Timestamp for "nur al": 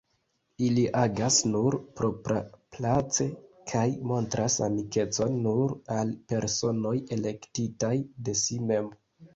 5.47-6.19